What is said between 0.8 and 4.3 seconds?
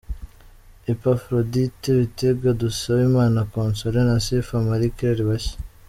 Eppaphrodite Bitega, Dusabimana Consolé, na